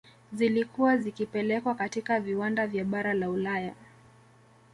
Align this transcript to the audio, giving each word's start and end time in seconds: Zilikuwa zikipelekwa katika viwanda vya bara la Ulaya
Zilikuwa 0.33 0.97
zikipelekwa 0.97 1.75
katika 1.75 2.19
viwanda 2.19 2.67
vya 2.67 2.85
bara 2.85 3.13
la 3.13 3.29
Ulaya 3.29 3.73